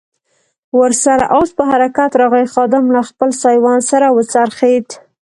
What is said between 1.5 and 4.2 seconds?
په حرکت راغی، خادم له خپل سایوان سره و